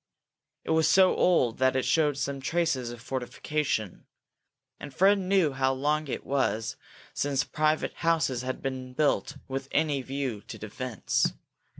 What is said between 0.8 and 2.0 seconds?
so old that it